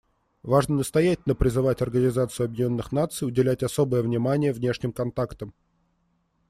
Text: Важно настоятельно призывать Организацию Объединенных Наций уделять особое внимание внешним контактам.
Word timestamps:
Важно 0.41 0.73
настоятельно 0.77 1.35
призывать 1.35 1.83
Организацию 1.83 2.45
Объединенных 2.45 2.91
Наций 2.91 3.27
уделять 3.27 3.61
особое 3.61 4.01
внимание 4.01 4.51
внешним 4.51 4.93
контактам. 4.93 5.53